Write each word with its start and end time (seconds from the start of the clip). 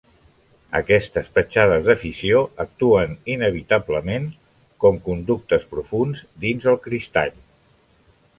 Aquestes 0.77 1.27
petjades 1.35 1.89
de 1.89 1.95
fissió 2.03 2.39
actuen, 2.65 3.13
inevitablement, 3.35 4.25
com 4.85 4.99
conductes 5.11 5.69
profunds 5.75 6.25
dins 6.47 6.67
el 6.75 6.81
cristall. 6.89 7.39